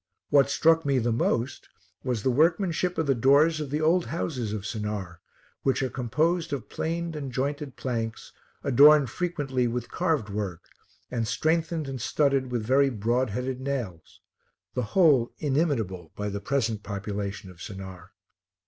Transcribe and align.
What 0.31 0.49
struck 0.49 0.83
me 0.83 0.97
the 0.97 1.11
most, 1.11 1.69
was 2.03 2.23
the 2.23 2.31
workmanship 2.31 2.97
of 2.97 3.05
the 3.05 3.13
doors 3.13 3.59
of 3.59 3.69
the 3.69 3.81
old 3.81 4.07
houses 4.07 4.51
of 4.51 4.65
Sennaar, 4.65 5.19
which 5.61 5.83
are 5.83 5.91
composed 5.91 6.51
of 6.51 6.69
planed 6.69 7.15
and 7.15 7.31
jointed 7.31 7.75
planks, 7.75 8.33
adorned 8.63 9.11
frequently 9.11 9.67
with 9.67 9.91
carved 9.91 10.27
work, 10.27 10.63
and 11.11 11.27
strengthened 11.27 11.87
and 11.87 12.01
studded 12.01 12.51
with 12.51 12.65
very 12.65 12.89
broad 12.89 13.29
headed 13.29 13.59
nails; 13.61 14.21
the 14.73 14.81
whole 14.97 15.33
inimitable 15.37 16.11
by 16.15 16.29
the 16.29 16.41
present 16.41 16.81
population 16.81 17.51
of 17.51 17.57
Sennaar. 17.61 18.09